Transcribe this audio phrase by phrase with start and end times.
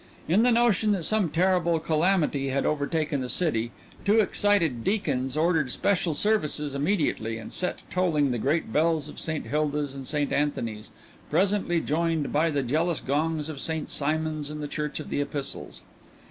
[0.27, 3.71] In the notion that some terrible calamity had overtaken the city,
[4.03, 9.45] two excited deacons ordered special services immediately and set tolling the great bells of St.
[9.45, 10.33] Hilda's and St.
[10.33, 10.89] Anthony's,
[11.29, 13.91] presently joined by the jealous gongs of St.
[13.91, 15.83] Simon's and the Church of the Epistles.